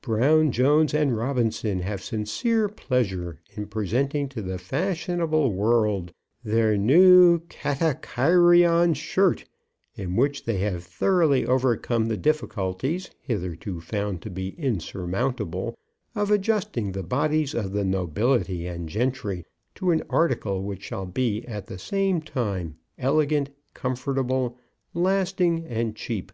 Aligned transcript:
BROWN, 0.00 0.52
JONES, 0.52 0.94
AND 0.94 1.16
ROBINSON 1.16 1.80
have 1.80 2.04
sincere 2.04 2.68
pleasure 2.68 3.40
in 3.56 3.66
presenting 3.66 4.28
to 4.28 4.40
the 4.40 4.56
Fashionable 4.56 5.52
World 5.52 6.12
their 6.44 6.76
new 6.76 7.40
KATAKAIRION 7.48 8.94
SHIRT, 8.94 9.44
in 9.96 10.14
which 10.14 10.44
they 10.44 10.58
have 10.58 10.84
thoroughly 10.84 11.44
overcome 11.44 12.06
the 12.06 12.16
difficulties, 12.16 13.10
hitherto 13.22 13.80
found 13.80 14.22
to 14.22 14.30
be 14.30 14.50
insurmountable, 14.50 15.76
of 16.14 16.30
adjusting 16.30 16.92
the 16.92 17.02
bodies 17.02 17.52
of 17.52 17.72
the 17.72 17.84
Nobility 17.84 18.68
and 18.68 18.88
Gentry 18.88 19.44
to 19.74 19.90
an 19.90 20.04
article 20.08 20.62
which 20.62 20.84
shall 20.84 21.06
be 21.06 21.44
at 21.48 21.66
the 21.66 21.76
same 21.80 22.20
time 22.20 22.76
elegant, 22.98 23.50
comfortable, 23.74 24.56
lasting, 24.94 25.66
and 25.66 25.96
cheap. 25.96 26.30